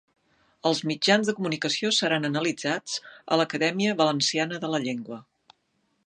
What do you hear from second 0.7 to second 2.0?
mitjans de comunicació